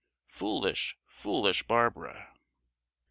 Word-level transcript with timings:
Foolish, 0.31 0.97
foolish 1.05 1.63
Barbara! 1.67 2.33